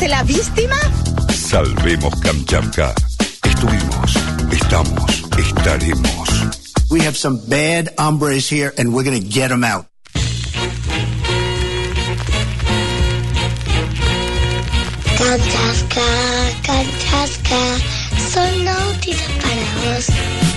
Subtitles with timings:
[0.00, 0.76] hace la víctima?
[1.28, 2.94] Salvemos Kamchatka.
[3.44, 4.16] Estuvimos,
[4.50, 6.88] estamos, estaremos.
[6.90, 9.84] We have some bad hombres here and we're going to get them out.
[15.18, 16.08] Canchasca,
[16.62, 17.62] canchasca,
[18.32, 20.49] son noticias para vos.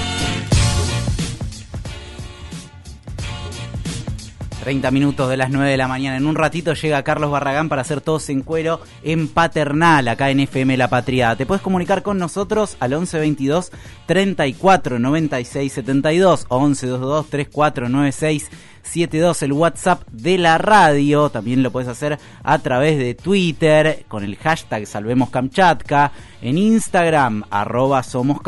[4.64, 6.16] 30 minutos de las 9 de la mañana.
[6.16, 10.40] En un ratito llega Carlos Barragán para hacer todos en cuero en Paternal, acá en
[10.40, 11.36] FM La Patria.
[11.36, 13.74] Te puedes comunicar con nosotros al 1122
[14.06, 18.50] 34 96 72 o 1122 34 96
[18.84, 21.30] 72, el WhatsApp de la radio.
[21.30, 27.44] También lo puedes hacer a través de Twitter con el hashtag Salvemos Kamchatka, en Instagram
[27.50, 28.40] arroba Somos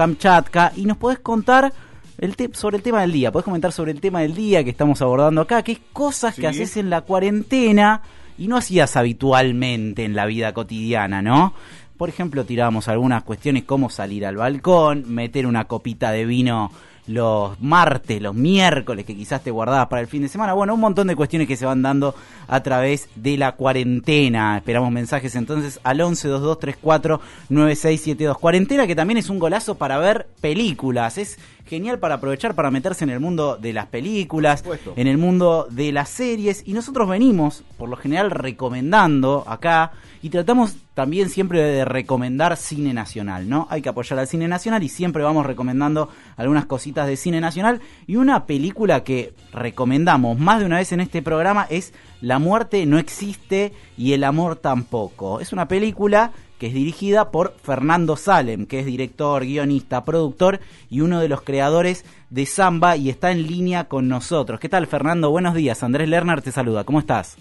[0.75, 1.73] y nos puedes contar
[2.17, 3.31] el sobre el tema del día.
[3.31, 6.47] Puedes comentar sobre el tema del día que estamos abordando acá, que es cosas que
[6.47, 8.01] haces en la cuarentena
[8.37, 11.53] y no hacías habitualmente en la vida cotidiana, ¿no?
[11.97, 16.71] Por ejemplo, tirábamos algunas cuestiones como salir al balcón, meter una copita de vino
[17.07, 20.53] los martes, los miércoles que quizás te guardabas para el fin de semana.
[20.53, 22.15] Bueno, un montón de cuestiones que se van dando
[22.47, 24.57] a través de la cuarentena.
[24.57, 28.37] Esperamos mensajes entonces al 11 2234 9672.
[28.37, 31.17] Cuarentena que también es un golazo para ver películas.
[31.17, 34.63] Es genial para aprovechar para meterse en el mundo de las películas,
[34.95, 40.29] en el mundo de las series y nosotros venimos por lo general recomendando acá y
[40.29, 43.67] tratamos también siempre de recomendar cine nacional, ¿no?
[43.69, 47.81] Hay que apoyar al cine nacional y siempre vamos recomendando algunas cositas de cine nacional
[48.07, 52.85] y una película que recomendamos más de una vez en este programa es La muerte
[52.85, 55.41] no existe y el amor tampoco.
[55.41, 61.01] Es una película que es dirigida por Fernando Salem, que es director, guionista, productor y
[61.01, 64.61] uno de los creadores de Samba y está en línea con nosotros.
[64.61, 65.29] ¿Qué tal, Fernando?
[65.29, 65.83] Buenos días.
[65.83, 66.85] Andrés Lerner te saluda.
[66.85, 67.35] ¿Cómo estás?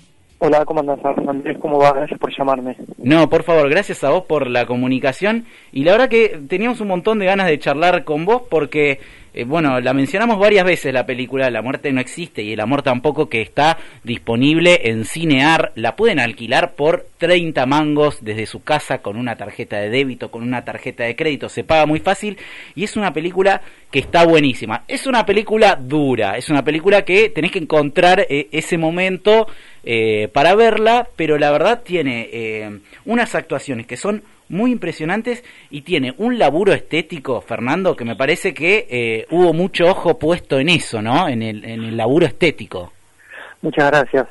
[0.46, 1.56] Hola, ¿cómo andas, Andrés?
[1.58, 1.92] ¿Cómo va?
[1.92, 2.76] Gracias por llamarme.
[2.98, 5.46] No, por favor, gracias a vos por la comunicación.
[5.72, 9.00] Y la verdad que teníamos un montón de ganas de charlar con vos porque
[9.36, 12.82] eh, bueno, la mencionamos varias veces la película La muerte no existe y el amor
[12.82, 15.72] tampoco que está disponible en Cinear.
[15.74, 20.44] La pueden alquilar por 30 mangos desde su casa con una tarjeta de débito, con
[20.44, 21.48] una tarjeta de crédito.
[21.48, 22.38] Se paga muy fácil
[22.76, 23.60] y es una película
[23.90, 24.84] que está buenísima.
[24.86, 29.48] Es una película dura, es una película que tenés que encontrar eh, ese momento
[29.84, 36.14] eh, para verla, pero la verdad tiene unas actuaciones que son muy impresionantes y tiene
[36.18, 41.00] un laburo estético, Fernando, que me parece que eh, hubo mucho ojo puesto en eso,
[41.00, 41.28] ¿no?
[41.28, 42.92] En el, en el laburo estético.
[43.62, 44.26] Muchas gracias.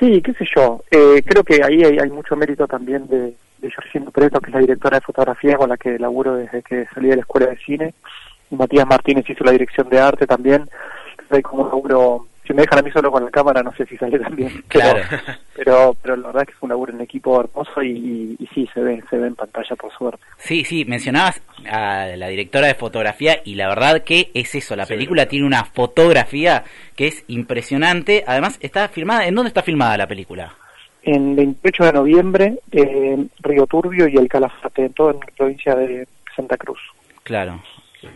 [0.00, 4.10] Sí, qué sé yo, eh, creo que ahí hay, mucho mérito también de, de Georgina
[4.10, 7.16] Preto, que es la directora de fotografía con la que laburo desde que salí de
[7.16, 7.94] la escuela de cine,
[8.50, 10.68] Matías Martínez hizo la dirección de arte también,
[11.30, 13.86] hay como un laburo si me dejan a mí solo con la cámara, no sé
[13.86, 14.64] si sale tan bien.
[14.68, 15.00] Claro.
[15.56, 18.68] Pero, pero, la verdad es que es un laburo en equipo hermoso y, y, sí,
[18.74, 20.20] se ve, se ve en pantalla por suerte.
[20.36, 21.40] Sí, sí, mencionabas
[21.70, 25.64] a la directora de fotografía y la verdad que es eso, la película tiene una
[25.64, 26.64] fotografía
[26.96, 28.24] que es impresionante.
[28.26, 30.52] Además, está filmada, ¿en dónde está filmada la película?
[31.04, 36.08] En 28 de noviembre, en Río Turbio y El Calafate, todo en la provincia de
[36.34, 36.80] Santa Cruz.
[37.22, 37.62] Claro,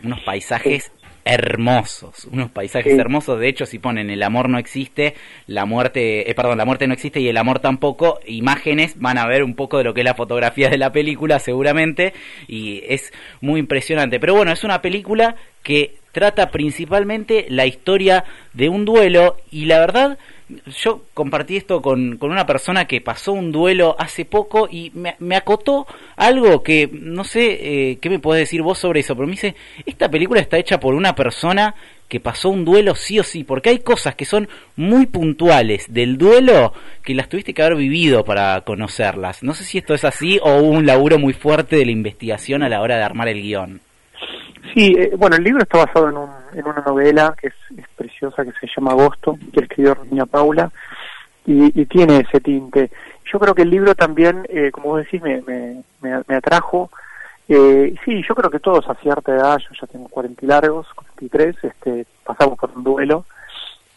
[0.03, 0.91] unos paisajes
[1.29, 3.39] hermosos, unos paisajes hermosos.
[3.39, 5.13] De hecho, si ponen el amor no existe,
[5.45, 9.27] la muerte, eh, perdón, la muerte no existe y el amor tampoco, imágenes van a
[9.27, 12.13] ver un poco de lo que es la fotografía de la película, seguramente,
[12.47, 14.19] y es muy impresionante.
[14.19, 18.23] Pero bueno, es una película que trata principalmente la historia
[18.53, 20.17] de un duelo y la verdad
[20.65, 25.15] yo compartí esto con, con, una persona que pasó un duelo hace poco y me,
[25.19, 29.27] me acotó algo que no sé eh, qué me podés decir vos sobre eso, pero
[29.27, 29.55] me dice,
[29.85, 31.75] esta película está hecha por una persona
[32.07, 36.17] que pasó un duelo sí o sí, porque hay cosas que son muy puntuales del
[36.17, 36.73] duelo
[37.03, 39.43] que las tuviste que haber vivido para conocerlas.
[39.43, 42.63] No sé si esto es así o hubo un laburo muy fuerte de la investigación
[42.63, 43.81] a la hora de armar el guion.
[44.73, 47.53] Sí, eh, bueno, el libro está basado en, un, en una novela que es,
[48.19, 50.71] que se llama Agosto, que escribió Niña Paula,
[51.45, 52.91] y, tiene ese tinte.
[53.25, 55.41] Yo creo que el libro también, eh, como vos decís, me,
[56.01, 56.91] me, atrajo.
[57.47, 60.87] Eh, sí, yo creo que todos a cierta edad, yo ya tengo 40 y largos,
[60.93, 63.25] 43, este, pasamos por un duelo,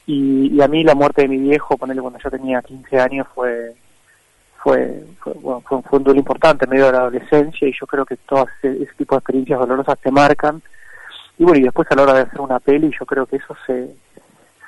[0.07, 3.27] y, y a mí la muerte de mi viejo, ponerle cuando yo tenía 15 años,
[3.35, 3.75] fue
[4.63, 8.17] fue, fue, fue, un duelo importante en medio de la adolescencia y yo creo que
[8.17, 10.63] todo ese, tipo de experiencias dolorosas te marcan.
[11.39, 13.57] Y bueno, y después a la hora de hacer una peli, yo creo que eso
[13.67, 13.93] se,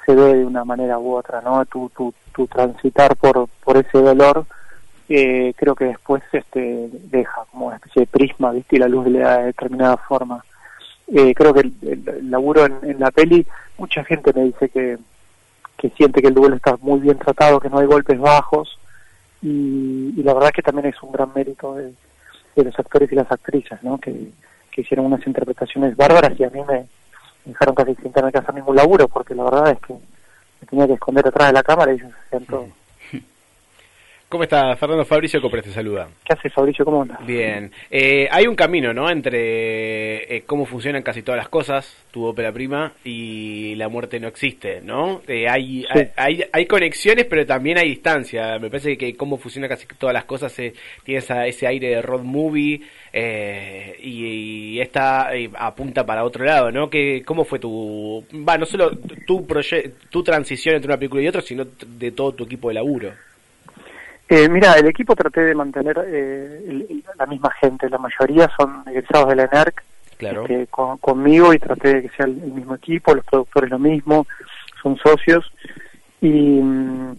[0.05, 1.65] se ve de una manera u otra, ¿no?
[1.67, 4.47] Tu, tu, tu transitar por, por ese dolor,
[5.09, 8.77] eh, creo que después este deja como una especie de prisma, ¿viste?
[8.77, 10.45] Y la luz le da de determinada forma.
[11.09, 13.47] Eh, creo que el, laburo en, la peli,
[13.79, 14.99] mucha gente me dice que,
[15.77, 18.79] que siente que el duelo está muy bien tratado, que no hay golpes bajos,
[19.43, 21.93] y, y la verdad que también es un gran mérito de,
[22.57, 23.99] de los actores y las actrices, ¿no?
[23.99, 24.31] Que,
[24.71, 26.87] que hicieron unas interpretaciones bárbaras y a mí me,
[27.45, 30.87] me casi sin tener que hacer ningún laburo, porque la verdad es que me tenía
[30.87, 32.67] que esconder atrás de la cámara y ellos hacían todo.
[34.29, 36.09] ¿Cómo está Fernando Fabricio Copres te saluda?
[36.25, 36.85] ¿Qué haces, Fabricio?
[36.85, 37.25] ¿Cómo andas?
[37.25, 37.71] Bien.
[37.89, 39.09] Eh, hay un camino, ¿no?
[39.09, 44.27] Entre eh, cómo funcionan casi todas las cosas, tu ópera prima, y la muerte no
[44.27, 45.23] existe, ¿no?
[45.29, 45.87] Eh, hay, Sí.
[45.93, 48.59] hay, hay, hay conexiones, pero también hay distancia.
[48.59, 50.75] Me parece que cómo funcionan casi todas las cosas eh,
[51.05, 52.81] tiene esa- ese aire de road movie
[53.13, 55.29] eh, y, y esta
[55.59, 56.91] apunta para otro lado, ¿no?
[56.91, 58.25] Que, ¿Cómo fue tu...
[58.47, 58.91] Va, no solo
[59.27, 59.47] tu,
[60.11, 63.13] tu transición entre una película y otra, sino de todo tu equipo de laburo.
[64.29, 68.83] Eh, mira, el equipo traté de mantener eh, el- la misma gente, la mayoría son
[68.87, 69.83] egresados de la ENERC,
[70.17, 70.43] Claro.
[70.43, 73.79] este, con- conmigo y traté de que sea el, el mismo equipo, los productores lo
[73.79, 74.27] mismo,
[74.83, 75.53] son socios.
[76.21, 76.29] Y,
[76.63, 77.13] mm,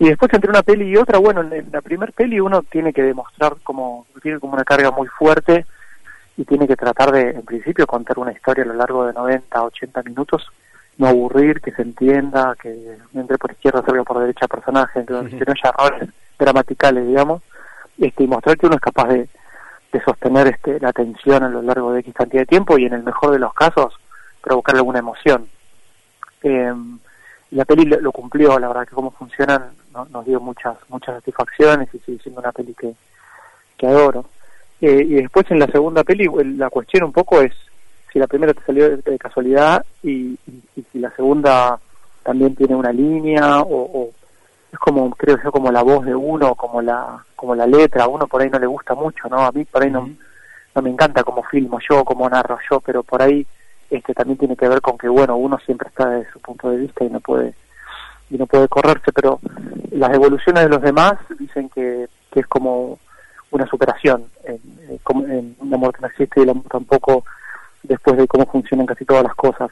[0.00, 2.92] y después entre una peli y otra, bueno, en, en la primer peli uno tiene
[2.92, 5.64] que demostrar como, tiene como una carga muy fuerte
[6.36, 9.62] y tiene que tratar de, en principio, contar una historia a lo largo de 90,
[9.62, 10.48] 80 minutos,
[11.00, 15.44] no aburrir, que se entienda, que entre por izquierda, salga por derecha personaje, que, que
[15.46, 16.08] no haya errores
[16.38, 17.42] gramaticales, digamos,
[17.98, 19.28] este, y mostrar que uno es capaz de,
[19.92, 22.92] de sostener este, la atención a lo largo de X cantidad de tiempo y en
[22.92, 23.94] el mejor de los casos
[24.42, 25.48] provocar alguna emoción.
[26.42, 26.72] Eh,
[27.50, 31.16] la peli lo, lo cumplió, la verdad que cómo funcionan no- nos dio muchas muchas
[31.16, 32.94] satisfacciones y sigue siendo una peli que,
[33.76, 34.24] que adoro.
[34.80, 37.52] Eh, y después en la segunda peli el- la cuestión un poco es
[38.12, 40.38] si la primera te salió de, casualidad y,
[40.76, 41.78] y- si la segunda
[42.22, 44.10] también tiene una línea o, o
[44.72, 48.08] es como creo yo como la voz de uno como la como la letra a
[48.08, 50.08] uno por ahí no le gusta mucho no a mí por ahí no,
[50.74, 53.46] no me encanta como filmo yo como narro yo pero por ahí
[53.90, 56.78] este también tiene que ver con que bueno uno siempre está desde su punto de
[56.78, 57.54] vista y no puede
[58.30, 59.40] y no puede correrse pero
[59.90, 62.98] las evoluciones de los demás dicen que, que es como
[63.50, 64.24] una superación.
[64.44, 64.58] En,
[64.88, 67.24] en, como en la muerte no existe y el amor tampoco
[67.82, 69.70] después de cómo funcionan casi todas las cosas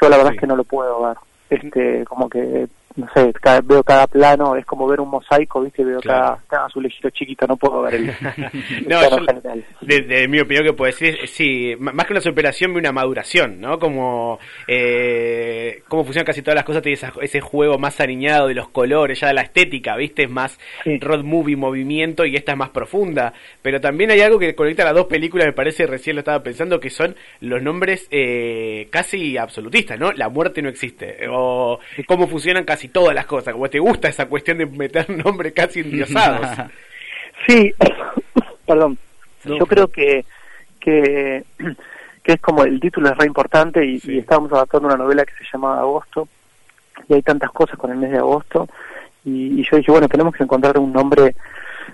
[0.00, 0.36] yo la verdad Sí.
[0.36, 1.16] es que no lo puedo ver
[1.50, 5.84] este como que no sé cada- veo cada plano es como ver un mosaico viste
[5.84, 6.20] veo Claro.
[6.22, 9.64] cada, cada azulejito chiquito no puedo ver el, el No, plano yo- general.
[9.80, 13.60] de, de mi opinión que puedo decir, sí, más que una superación, vi una maduración,
[13.60, 13.78] ¿no?
[13.78, 14.38] Como
[14.68, 19.20] eh, cómo funcionan casi todas las cosas, tiene ese juego más aniñado de los colores,
[19.20, 20.24] ya de la estética, ¿viste?
[20.24, 20.98] Es más Sí.
[20.98, 23.32] road movie, movimiento, y esta es más profunda.
[23.62, 26.80] Pero también hay algo que conecta las dos películas, me parece, recién lo estaba pensando,
[26.80, 30.12] que son los nombres eh, casi absolutistas, ¿no?
[30.12, 31.16] La muerte no existe.
[31.30, 35.52] O cómo funcionan casi todas las cosas, como te gusta esa cuestión de meter nombres
[35.52, 36.46] casi endiosados.
[37.46, 37.72] Sí,
[38.66, 38.98] perdón.
[39.44, 40.24] No, Yo creo que,
[40.80, 41.44] que
[42.22, 44.14] que es como el título es re importante y, Sí.
[44.14, 46.26] y estábamos adaptando una novela que se llama Agosto
[47.08, 48.66] y hay tantas cosas con el mes de agosto
[49.24, 51.34] y, y yo dije bueno tenemos que encontrar un nombre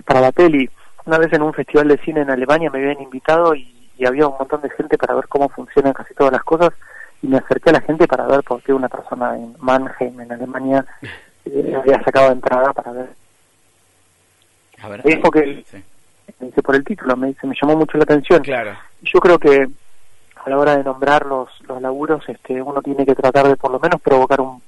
[0.05, 0.69] para la peli.
[1.05, 4.27] Una vez en un festival de cine en Alemania me habían invitado y, y había
[4.27, 6.71] un montón de gente para ver cómo funcionan casi todas las cosas
[7.21, 10.31] y me acerqué a la gente para ver por qué una persona en Mannheim en
[10.31, 10.85] Alemania
[11.45, 13.09] eh, había sacado entrada para ver
[14.81, 15.03] A ver.
[15.03, 15.83] Dijo que- Sí.
[16.39, 18.41] me dice por el título, me dice, me llamó mucho la atención.
[18.41, 18.71] Claro.
[19.01, 19.67] Yo creo que
[20.43, 23.69] a la hora de nombrar los, los laburos, este, uno tiene que tratar de por
[23.71, 24.59] lo menos provocar un,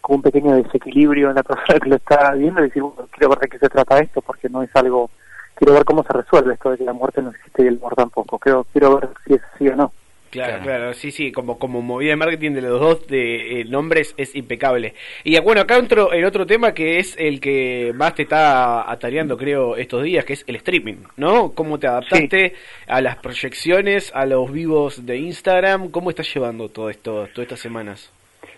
[0.00, 3.28] como un pequeño desequilibrio en la persona que lo está viendo y decir, bueno, quiero
[3.30, 5.10] ver de qué se trata esto, porque no es algo,
[5.54, 7.94] quiero ver cómo se resuelve esto de que la muerte no existe y el amor
[7.94, 8.38] tampoco.
[8.38, 9.92] Quiero, quiero ver si es así o no.
[10.32, 10.64] Claro, Claro.
[10.64, 14.34] claro, sí, sí, como, como movida de marketing de los dos de eh, nombres es
[14.34, 14.94] impecable.
[15.24, 19.36] Y bueno, acá otro, el otro tema que es el que más te está atareando,
[19.36, 21.52] creo, estos días, que es el streaming, ¿no?
[21.52, 22.54] ¿Cómo te adaptaste
[22.86, 25.90] a las proyecciones, a los vivos de Instagram?
[25.90, 28.10] ¿Cómo estás llevando todo esto, todas estas semanas?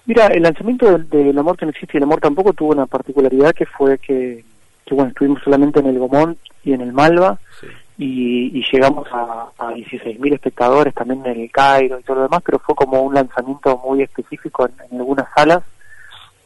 [0.06, 2.86] Mira, el lanzamiento de, de La muerte no existe y el amor tampoco tuvo una
[2.86, 4.44] particularidad que fue que,
[4.86, 7.66] que bueno, estuvimos solamente en el Gomont y en el Malva Sí.
[7.98, 12.42] Y, y llegamos a, a 16.000 espectadores también en el Cairo y todo lo demás,
[12.44, 15.62] pero fue como un lanzamiento muy específico en, en algunas salas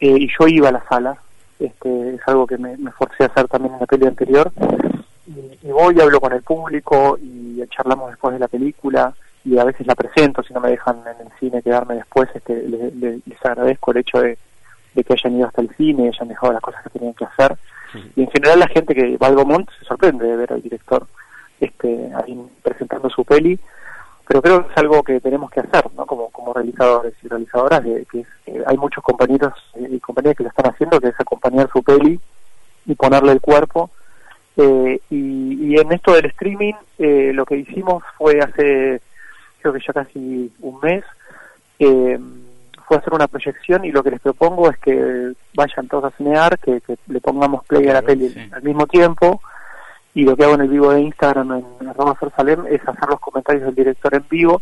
[0.00, 1.16] eh, y yo iba a las salas,
[1.58, 4.52] este, es algo que me, me forcé a hacer también en la peli anterior
[5.26, 9.12] y, y voy y hablo con el público y charlamos después de la película
[9.44, 12.62] y a veces la presento si no me dejan en el cine quedarme después este
[12.68, 14.36] le- le- les agradezco el hecho de,
[14.94, 17.24] de que hayan ido hasta el cine y hayan dejado las cosas que tenían que
[17.24, 17.56] hacer.
[18.16, 21.06] Y en general la gente que va al se sorprende de ver al director
[21.60, 23.58] este ahí presentando su peli
[24.26, 27.82] pero creo que es algo que tenemos que hacer no como como realizadores y realizadoras
[27.82, 31.08] de, que es- que hay muchos compañeros eh, y compañeras que lo están haciendo que
[31.08, 32.20] es acompañar su peli
[32.86, 33.90] y ponerle el cuerpo
[34.56, 39.00] eh, y, y en esto del streaming eh, lo que hicimos fue hace
[39.60, 41.04] creo que ya casi un mes
[41.78, 42.18] eh,
[42.86, 46.58] fue hacer una proyección y lo que les propongo es que vayan todos a cinear,
[46.58, 48.48] que, que le pongamos play a la peli sí.
[48.50, 49.40] al mismo tiempo
[50.20, 53.20] y lo que hago en el vivo de Instagram en arroba Salem es hacer los
[53.20, 54.60] comentarios del director en vivo.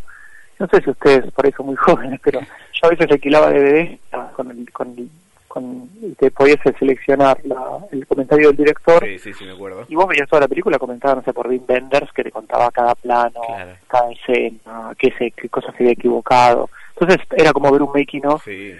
[0.59, 3.97] No sé si ustedes por ahí son muy jóvenes, pero yo a veces alquilaba DVD
[4.35, 5.09] con el, con, el-
[5.47, 9.85] con y te podías seleccionar la- el comentario del director Sí, sí, sí, me acuerdo.
[9.87, 12.69] y vos veías toda la película comentada, no sé, por Wim Wenders, que te contaba
[12.69, 13.71] cada plano, Claro.
[13.87, 16.69] cada escena, qué, se, qué cosas se había equivocado.
[16.99, 18.43] Entonces era como ver un making of.
[18.43, 18.73] Sí.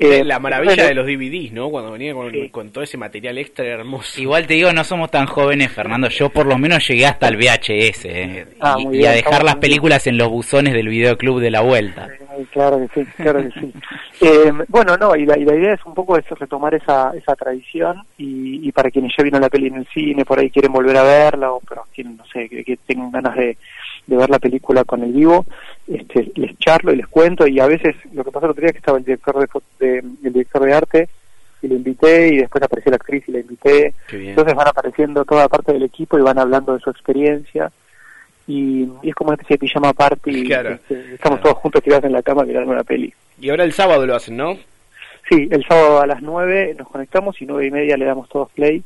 [0.00, 1.68] Eh, la maravilla de los DVDs, ¿no?
[1.68, 2.48] Cuando venía con, Sí.
[2.48, 4.20] con todo ese material extra hermoso.
[4.20, 6.08] Igual te digo, no somos tan jóvenes, Fernando.
[6.08, 9.14] Yo por lo menos llegué hasta el VHS eh, Ah, y, muy y bien, a
[9.14, 9.60] dejar las bien.
[9.60, 12.08] películas en los buzones del videoclub de la vuelta.
[12.38, 13.72] eh, Claro que sí, claro que sí.
[14.22, 17.34] Eh, bueno, no, y la, y la idea es un poco eso, retomar esa, esa
[17.36, 20.72] tradición y, y para quienes ya vieron la peli en el cine, por ahí quieren
[20.72, 23.56] volver a verla o pero quieren, no sé, que, que tengan ganas de,
[24.06, 25.46] de ver la película con el vivo,
[25.90, 28.68] este, les charlo y les cuento y a veces lo que pasó el otro día
[28.68, 29.36] es que estaba el director
[29.78, 31.08] de, de- el director de arte
[31.62, 35.48] y lo invité y después apareció la actriz y la invité entonces van apareciendo toda
[35.48, 37.70] parte del equipo y van hablando de su experiencia
[38.46, 40.70] y, y es como una especie de pijama party Claro.
[40.70, 44.06] este, estamos todos juntos tirados en la cama mirando una peli Y ahora el sábado
[44.06, 44.56] lo hacen, ¿no?
[45.28, 48.50] Sí, el sábado a las 9 nos conectamos y nueve y media le damos todos
[48.52, 48.82] play.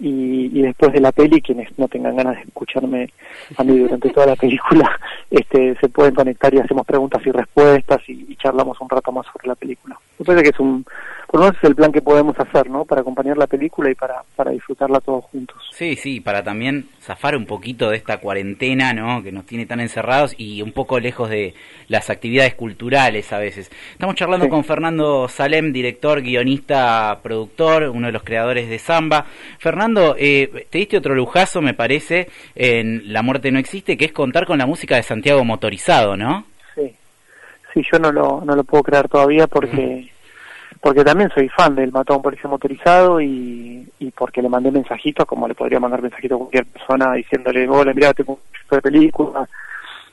[0.00, 3.10] Y, y después de la peli, quienes no tengan ganas de escucharme
[3.56, 4.98] a mí durante toda la película,
[5.32, 9.26] este, se pueden conectar y hacemos preguntas y respuestas y, y charlamos un rato más
[9.26, 9.98] sobre la película.
[10.18, 10.84] Me parece que es un,
[11.32, 12.84] por lo menos es el plan que podemos hacer, ¿no?
[12.84, 15.56] Para acompañar la película y para, para disfrutarla todos juntos.
[15.72, 19.22] Sí, sí, para también zafar un poquito de esta cuarentena, ¿no?
[19.22, 21.54] Que nos tiene tan encerrados y un poco lejos de
[21.88, 23.70] las actividades culturales a veces.
[23.92, 24.50] Estamos charlando Sí.
[24.50, 29.24] con Fernando Salem, director, guionista, productor, uno de los creadores de Samba.
[29.58, 34.12] Fernando, eh, te diste otro lujazo, me parece, en La muerte no existe, que es
[34.12, 36.44] contar con la música de Santiago Motorizado, ¿no?
[36.74, 36.94] Sí,
[37.72, 40.10] sí, yo no lo, no lo puedo creer todavía porque
[40.82, 44.72] porque también soy fan del Mató a un Policía Motorizado y, y porque le mandé
[44.72, 48.82] mensajitos, como le podría mandar mensajitos a cualquier persona diciéndole, hola, mira, tengo un de
[48.82, 49.48] película.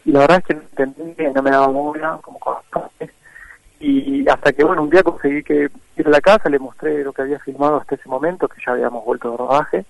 [0.05, 3.09] Y la verdad es que no entendí, no me daba bola, como corresponde.
[3.79, 7.13] Y hasta que, bueno, un día conseguí que ir a la casa, le mostré lo
[7.13, 9.85] que había filmado hasta ese momento, que ya habíamos vuelto de rodaje,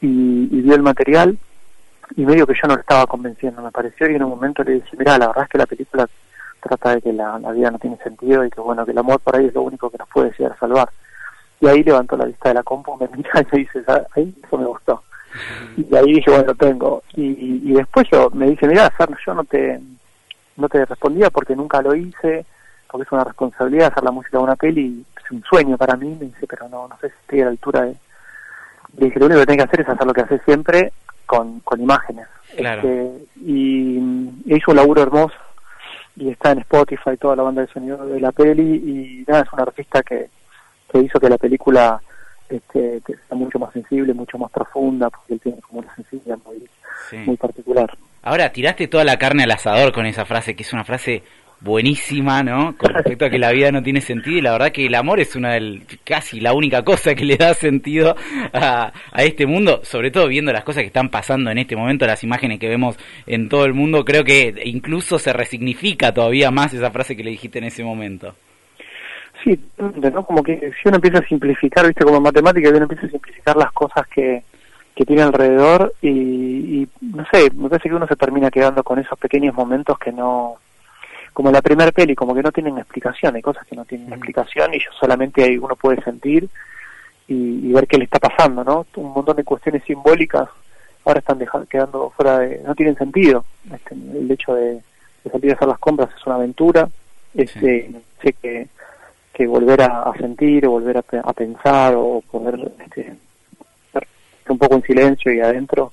[0.00, 1.38] y, y vio el material,
[2.16, 4.72] y medio que yo no lo estaba convenciendo, me pareció, y en un momento le
[4.72, 6.08] dije, mira, la verdad es que la película
[6.60, 9.20] trata de que la, la vida no tiene sentido y que bueno, que el amor
[9.20, 10.88] por ahí es lo único que nos puede llegar a salvar.
[11.60, 14.34] Y ahí levantó la vista de la compu, me mira y me dice, "Ah, ahí
[14.44, 15.02] eso me gustó.
[15.76, 17.02] Y ahí dije, bueno, lo tengo.
[17.14, 18.92] Y, y después yo me dice, mira,
[19.26, 19.80] yo no te,
[20.56, 22.44] no te respondía porque nunca lo hice,
[22.90, 26.16] porque es una responsabilidad hacer la música de una peli, es un sueño para mí,
[26.18, 27.94] me dice, pero no, no sé si estoy a la altura de...
[28.96, 30.92] Le dije, lo único que tenés que hacer es hacer lo que haces siempre
[31.26, 32.26] con, con imágenes.
[32.56, 32.80] Claro.
[32.80, 33.98] Este, y
[34.46, 35.34] hizo un laburo hermoso
[36.18, 39.52] y está en Spotify toda la banda de sonido de la peli y nada, es
[39.52, 40.28] un artista que,
[40.92, 42.00] que hizo que la película
[42.48, 46.38] este, que sea mucho más sensible, mucho más profunda, porque él tiene como una sensibilidad
[46.44, 46.62] muy,
[47.10, 47.16] Sí.
[47.18, 47.96] muy particular.
[48.22, 51.22] Ahora, tiraste toda la carne al asador con esa frase, que es una frase
[51.60, 52.76] buenísima, ¿no?
[52.76, 55.20] Con respecto a que la vida no tiene sentido y la verdad que el amor
[55.20, 58.16] es una del, casi la única cosa que le da sentido
[58.52, 62.06] a, a este mundo, sobre todo viendo las cosas que están pasando en este momento,
[62.06, 62.96] las imágenes que vemos
[63.26, 67.30] en todo el mundo, creo que incluso se resignifica todavía más esa frase que le
[67.30, 68.34] dijiste en ese momento.
[69.44, 70.24] Sí, ¿no?
[70.24, 73.56] Como que si uno empieza a simplificar, viste, como en matemática, uno empieza a simplificar
[73.56, 74.42] las cosas que,
[74.94, 78.98] que tiene alrededor y, y, no sé, me parece que uno se termina quedando con
[78.98, 80.56] esos pequeños momentos que no,
[81.38, 84.74] como la primer peli, como que no tienen explicación, hay cosas que no tienen explicación
[84.74, 86.48] y yo solamente ahí uno puede sentir
[87.28, 88.84] y, y ver qué le está pasando, ¿no?
[88.96, 90.48] Un montón de cuestiones simbólicas
[91.04, 93.44] ahora están deja- quedando fuera de, no tienen sentido.
[93.72, 94.82] Este, el hecho de,
[95.22, 96.88] de salir a hacer las compras es una aventura,
[97.34, 97.88] este,
[98.20, 98.66] sé que
[99.32, 103.12] que volver a, a sentir o volver a, pe- a pensar o poder este,
[103.86, 104.04] estar
[104.48, 105.92] un poco en silencio y adentro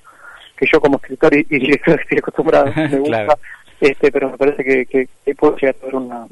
[0.57, 3.39] que yo como escritor y, y director estoy acostumbrado me gusta Claro.
[3.89, 6.27] Este pero me parece que, que, que puede llegar a ser una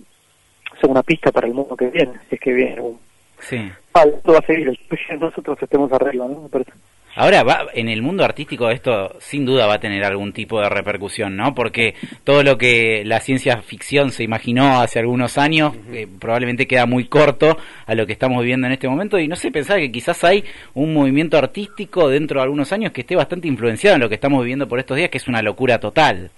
[0.83, 2.99] una pista para el mundo que viene si es que viene un,
[3.39, 3.57] Sí.
[3.93, 4.79] ah, esto va a seguir el-
[5.19, 6.41] nosotros estemos arreglo ¿no?
[6.41, 6.71] me parece
[7.15, 10.67] Ahora, va, en el mundo artístico esto sin duda va a tener algún tipo de
[10.67, 11.53] repercusión, ¿no?
[11.53, 11.93] Porque
[12.23, 17.05] todo lo que la ciencia ficción se imaginó hace algunos años eh, probablemente queda muy
[17.05, 17.55] corto
[17.85, 20.43] a lo que estamos viviendo en este momento y no sé, pensar que quizás hay
[20.73, 24.41] un movimiento artístico dentro de algunos años que esté bastante influenciado en lo que estamos
[24.41, 26.31] viviendo por estos días, que es una locura total.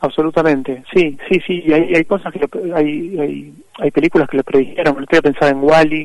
[0.00, 4.36] Absolutamente, sí, sí, sí, y hay, hay cosas que lo- hay, hay, hay películas que
[4.36, 6.02] lo predijeron, estoy a pensar en Wally,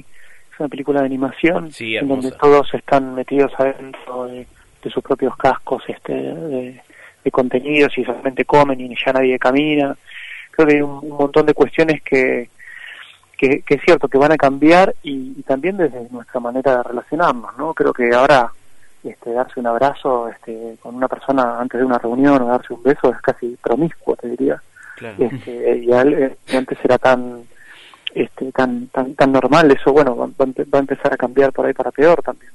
[0.53, 4.47] es una película de animación Sí, en donde todos están metidos adentro de,
[4.83, 6.81] de sus propios cascos este de,
[7.23, 9.95] de contenidos y solamente comen y ya nadie camina.
[10.51, 12.49] Creo que hay un, un montón de cuestiones que,
[13.37, 16.83] que, que es cierto que van a cambiar y, y también desde nuestra manera de
[16.83, 17.73] relacionarnos, ¿no?
[17.73, 18.49] Creo que ahora
[19.03, 22.83] este, darse un abrazo este, con una persona antes de una reunión o darse un
[22.83, 24.61] beso es casi promiscuo, te diría.
[25.17, 27.43] Este, y al- eh, antes era tan
[28.13, 31.73] este, tan, tan tan normal eso bueno va, va a empezar a cambiar por ahí
[31.73, 32.51] para peor también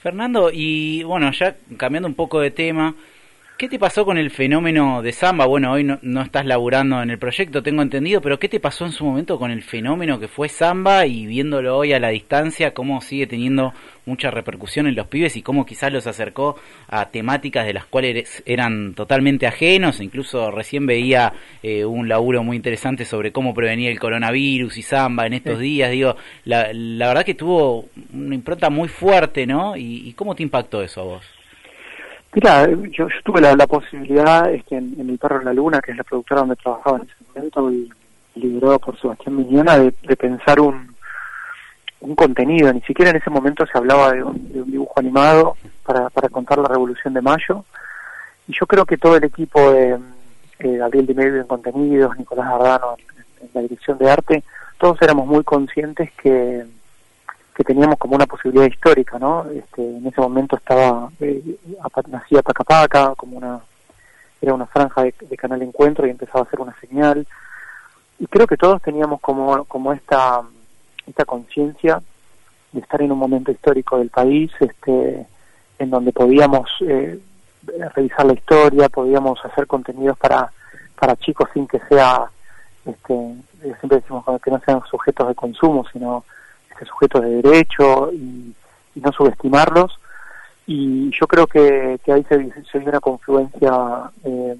[0.00, 2.94] Fernando, y bueno, ya cambiando un poco de tema,
[3.58, 5.44] ¿qué te pasó con el fenómeno de Samba?
[5.44, 8.86] Bueno, hoy no, no estás laburando en el proyecto, tengo entendido, pero ¿qué te pasó
[8.86, 12.72] en su momento con el fenómeno que fue Samba y viéndolo hoy a la distancia,
[12.72, 13.74] cómo sigue teniendo
[14.06, 18.44] mucha repercusión en los pibes y cómo quizás los acercó a temáticas de las cuales
[18.46, 20.00] eran totalmente ajenos?
[20.00, 21.32] Incluso recién veía
[21.64, 25.90] eh, un laburo muy interesante sobre cómo prevenir el coronavirus y Samba en estos días.
[25.90, 29.76] Digo, la, la verdad que tuvo una impronta muy fuerte, ¿no?
[29.76, 31.37] ¿Y, y cómo te impactó eso a vos?
[32.34, 35.92] Mira, yo, yo tuve la, posibilidad este, en, en El Perro en la Luna, que
[35.92, 37.92] es la productora donde trabajaba en ese momento, y
[38.34, 40.94] liderado por Sebastián Miñona, de, de pensar un,
[42.00, 42.72] un contenido.
[42.72, 46.28] Ni siquiera en ese momento se hablaba de un, de un dibujo animado para, para
[46.28, 47.64] contar la Revolución de Mayo.
[48.46, 49.98] Y yo creo que todo el equipo de
[50.58, 52.96] eh, Gabriel Di Medio en contenidos, Nicolás Ardano
[53.40, 54.44] en la dirección de arte,
[54.78, 56.64] todos éramos muy conscientes que
[57.58, 59.44] que teníamos como una posibilidad histórica, ¿no?
[59.50, 61.42] Este, en ese momento estaba, eh,
[62.06, 63.58] nacía Pacapaca, como una,
[64.40, 67.26] era una franja de, de Canal Encuentro y empezaba a ser una señal.
[68.20, 70.42] Y creo que todos teníamos como, como esta,
[71.04, 72.00] esta conciencia
[72.70, 75.26] de estar en un momento histórico del país, este,
[75.80, 77.18] en donde podíamos eh,
[77.96, 80.52] revisar la historia, podíamos hacer contenidos para,
[80.96, 82.30] para chicos sin que sea,
[82.86, 83.34] este,
[83.80, 86.24] siempre decimos que no sean sujetos de consumo, sino
[86.78, 88.54] este, sujetos de derecho y,
[88.94, 89.98] y no subestimarlos.
[90.66, 94.56] Y yo creo que, que ahí se, se dio una confluencia eh,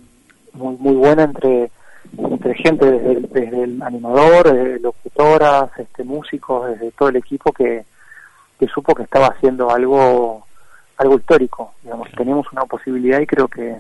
[0.55, 1.71] muy, muy buena entre,
[2.17, 7.53] entre gente desde el, desde el animador, desde locutoras, este, músicos, desde todo el equipo
[7.53, 7.85] que,
[8.59, 10.47] que supo que estaba haciendo algo
[10.97, 11.75] algo histórico.
[11.83, 13.77] Digamos, teníamos una posibilidad y creo que,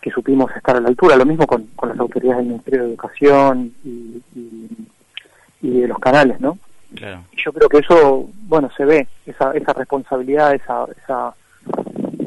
[0.00, 1.16] que supimos estar a la altura.
[1.16, 4.68] Lo mismo con, con las autoridades del Ministerio de Educación y, y,
[5.62, 6.58] y de los canales, ¿no?
[6.94, 7.24] Claro.
[7.32, 11.34] Y yo creo que eso, bueno, se ve, esa, esa responsabilidad, esa, esa,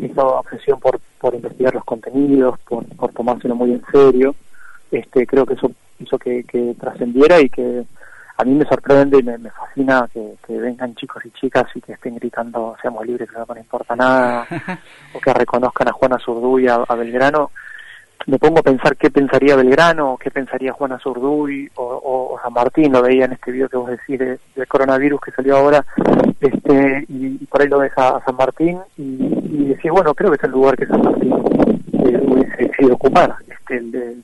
[0.02, 4.36] esa obsesión por, por investigar los contenidos, por, por tomárselo muy en serio,
[4.92, 7.84] este, creo que eso hizo que, que trascendiera y que
[8.38, 11.82] a mí me sorprende y me, me fascina que, que vengan chicos y chicas y
[11.82, 14.48] que estén gritando seamos libres, que no nos importa nada,
[15.14, 17.52] o que reconozcan a Juana Zurduy, a, a Belgrano.
[18.28, 23.02] Me pongo a pensar qué pensaría Belgrano, qué pensaría Juana Zurduy o, San Martín, lo
[23.02, 25.86] veía en este video que vos decís de- del coronavirus que salió ahora,
[26.40, 30.38] este y, por ahí lo ves a, San Martín y, y decís, bueno, creo que
[30.38, 34.16] es el lugar que San Martín eh, hubiese decidido ocupar, este, el, de,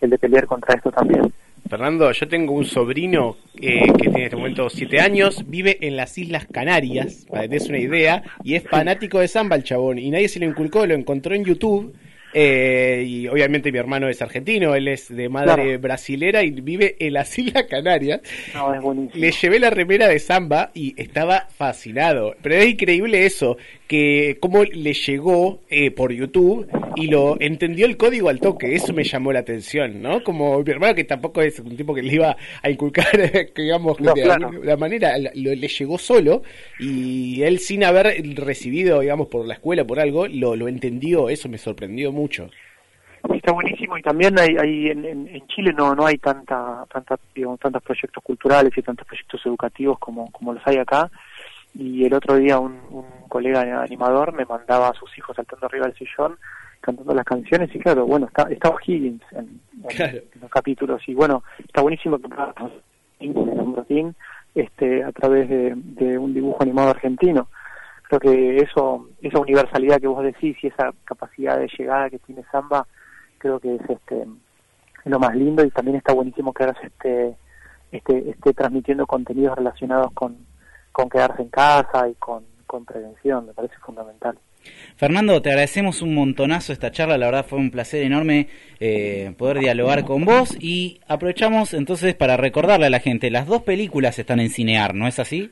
[0.00, 1.32] el de pelear contra esto también.
[1.68, 5.96] Fernando, yo tengo un sobrino eh, que tiene en este momento 7 años, vive en
[5.96, 9.98] las Islas Canarias, para que te una idea, y es fanático de samba el chabón,
[9.98, 11.94] y nadie se lo inculcó, lo encontró en YouTube,
[12.32, 15.78] eh, y obviamente mi hermano es argentino, él es de madre Claro.
[15.80, 18.20] brasilera y vive en las Islas Canarias.
[18.54, 19.20] No, es buenísimo.
[19.20, 22.34] Le llevé la remera de samba y estaba fascinado.
[22.42, 23.56] Pero es increíble eso,
[23.88, 28.74] que cómo le llegó eh, por YouTube y lo entendió el código al toque.
[28.74, 30.22] Eso me llamó la atención, ¿no?
[30.22, 33.06] Como mi hermano que tampoco es un tipo que le iba a inculcar,
[33.56, 34.48] digamos, No, de claro.
[34.48, 36.42] alguna manera, lo- le llegó solo
[36.78, 41.28] y él sin haber recibido, digamos, por la escuela, por algo, lo, lo entendió.
[41.28, 42.19] Eso me sorprendió mucho.
[43.34, 47.60] Está buenísimo y también hay, hay en, en- Chile no no hay tanta tanta digamos,
[47.60, 51.10] tantos proyectos culturales y tantos proyectos educativos como como los hay acá.
[51.74, 55.86] Y el otro día un, un colega animador me mandaba a sus hijos saltando arriba
[55.86, 56.36] del sillón
[56.80, 59.60] cantando las canciones y claro bueno está estaba Higgins en, en-
[59.94, 60.16] Claro.
[60.34, 62.28] en los capítulos y bueno está buenísimo que
[64.54, 67.48] este a través de, de un dibujo animado argentino
[68.10, 72.42] creo que eso esa universalidad que vos decís y esa capacidad de llegada que tiene
[72.50, 72.86] Samba
[73.38, 74.26] creo que es este
[75.04, 77.34] lo más lindo y también está buenísimo que ahora se esté,
[77.92, 80.36] esté, esté transmitiendo contenidos relacionados con,
[80.92, 84.36] con quedarse en casa y con, con prevención, me parece fundamental.
[84.96, 89.60] Fernando, te agradecemos un montonazo esta charla, la verdad fue un placer enorme eh, poder
[89.60, 94.38] dialogar con vos y aprovechamos entonces para recordarle a la gente, las dos películas están
[94.38, 95.50] en Cinear, ¿no es así?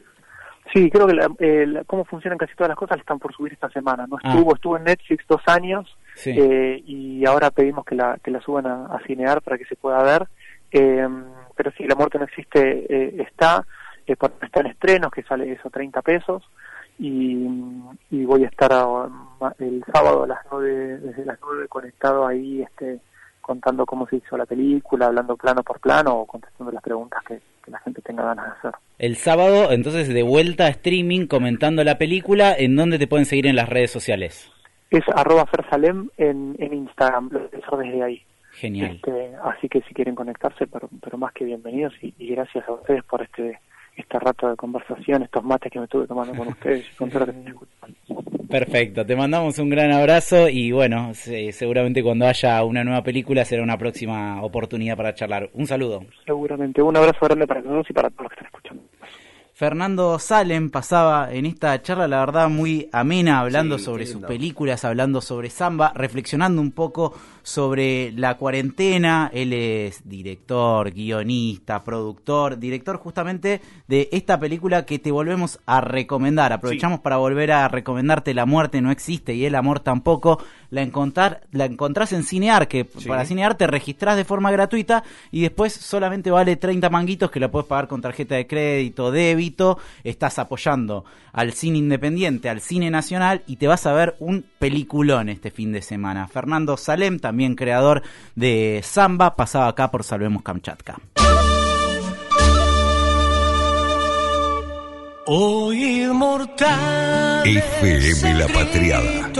[0.72, 3.52] Sí, creo que la, eh, la- cómo funcionan casi todas las cosas están por subir
[3.52, 4.06] esta semana.
[4.06, 4.28] No Ah.
[4.32, 6.30] estuvo, estuvo en Netflix dos años Sí.
[6.36, 9.76] eh, y ahora pedimos que la, que la suban a, a cinear para que se
[9.76, 10.26] pueda ver.
[10.70, 11.08] Eh,
[11.56, 13.64] pero sí, La Muerte No Existe eh, está,
[14.06, 16.42] eh, está en estrenos, que sale eso, 30 pesos.
[16.98, 17.46] Y,
[18.10, 19.08] y voy a estar a-
[19.60, 22.98] el sábado a las 9, desde las 9 conectado ahí este
[23.48, 27.40] contando cómo se hizo la película, hablando plano por plano o contestando las preguntas que,
[27.64, 28.72] que la gente tenga ganas de hacer.
[28.98, 33.46] El sábado, entonces, de vuelta a streaming comentando la película, ¿en dónde te pueden seguir
[33.46, 34.52] en las redes sociales?
[34.90, 38.22] Es arroba fersalem en, en Instagram, lo hacer desde ahí.
[38.52, 38.96] Genial.
[38.96, 42.72] Este, así que si quieren conectarse, pero, pero más que bienvenidos y, y gracias a
[42.72, 43.58] ustedes por este
[43.98, 47.18] este rato de conversación, estos mates que me estuve tomando con ustedes y con que
[47.18, 47.94] me escuchan.
[48.48, 53.44] Perfecto, te mandamos un gran abrazo y bueno, se- seguramente cuando haya una nueva película
[53.44, 55.50] será una próxima oportunidad para charlar.
[55.52, 56.04] Un saludo.
[56.24, 56.80] Seguramente.
[56.80, 58.82] Un abrazo grande para todos y para todos los que están escuchando.
[59.58, 64.84] Fernando Salem pasaba en esta charla, la verdad, muy amena, hablando Sí, sobre sus películas,
[64.84, 69.32] hablando sobre samba, reflexionando un poco sobre la cuarentena.
[69.34, 76.52] Él es director, guionista, productor, director justamente de esta película que te volvemos a recomendar.
[76.52, 80.40] Aprovechamos para volver a recomendarte La muerte no existe y el amor tampoco.
[80.70, 83.08] La, encontrar, la encontrás en Cinear, que Sí.
[83.08, 87.50] para Cinear te registrás de forma gratuita y después solamente vale 30 manguitos que la
[87.50, 89.78] puedes pagar con tarjeta de crédito, débito.
[90.04, 95.28] Estás apoyando al cine independiente, al cine nacional y te vas a ver un peliculón
[95.28, 96.28] este fin de semana.
[96.28, 98.02] Fernando Salem, también creador
[98.34, 100.98] de Samba, pasaba acá por Salvemos Kamchatka.
[105.30, 109.30] Hoy inmortal FM La Patriada.